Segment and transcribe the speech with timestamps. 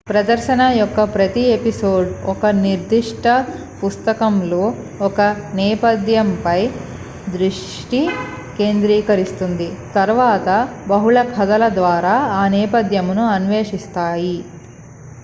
[0.07, 3.25] ప్రదర్శన యొక్క ప్రతి ఎపిసోడ్ ఒక నిర్దిష్ట
[3.81, 5.19] పుస్తకంలోని ఒక
[5.53, 6.59] నేపథ్యంపై
[7.27, 8.01] దృష్టి
[8.57, 9.67] కేంద్రీకరిస్తుంది
[9.95, 10.47] తరువాత
[10.87, 14.35] బహుళ కథల ద్వారా ఆ నేపథ్యమును అన్వేషిస్తాము